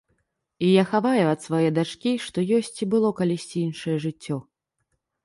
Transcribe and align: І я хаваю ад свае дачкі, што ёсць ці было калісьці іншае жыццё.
І 0.67 0.67
я 0.67 0.83
хаваю 0.93 1.25
ад 1.33 1.43
свае 1.47 1.67
дачкі, 1.75 2.13
што 2.23 2.37
ёсць 2.61 2.71
ці 2.79 2.87
было 2.95 3.13
калісьці 3.21 3.57
іншае 3.67 3.95
жыццё. 4.07 4.37